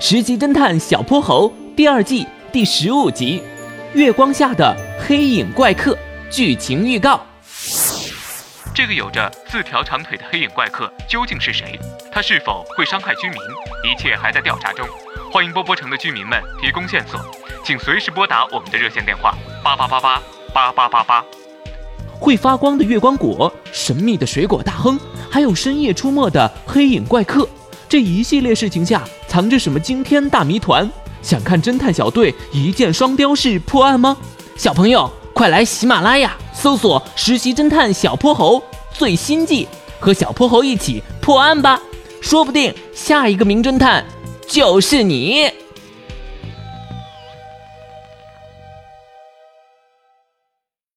[0.00, 3.42] 十级侦探小泼猴》第二季第十五集
[3.98, 5.92] 《月光下的黑影怪客》
[6.30, 7.20] 剧情预告。
[8.72, 11.76] 这个有着四条长腿的黑影怪客究竟是谁？
[12.12, 13.38] 他是否会伤害居民？
[13.90, 14.86] 一切还在调查中。
[15.32, 17.20] 欢迎波波城的居民们提供线索，
[17.64, 19.34] 请随时拨打我们的热线电话
[19.64, 20.22] 八八八八
[20.54, 21.24] 八八八八。
[22.20, 24.96] 会发光的月光果，神秘的水果大亨，
[25.28, 27.48] 还有深夜出没的黑影怪客。
[27.88, 30.88] 这一系列事情下藏着什么惊天大谜团？
[31.22, 34.14] 想看侦探小队一箭双雕式破案吗？
[34.56, 38.58] 小朋友，快来喜马拉雅搜索《实习侦探小泼猴》
[38.92, 39.66] 最新季，
[39.98, 41.80] 和小泼猴一起破案吧！
[42.20, 44.04] 说不定下一个名侦探
[44.46, 45.50] 就是你。